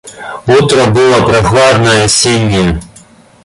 Утро 0.47 0.87
было 0.87 1.27
прохладное, 1.29 2.05
осеннее. 2.05 2.81